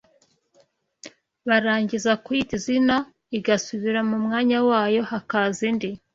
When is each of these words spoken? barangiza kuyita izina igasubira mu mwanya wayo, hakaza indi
barangiza 1.47 2.11
kuyita 2.23 2.53
izina 2.59 2.95
igasubira 3.37 3.99
mu 4.09 4.17
mwanya 4.25 4.57
wayo, 4.69 5.01
hakaza 5.11 5.61
indi 5.69 5.89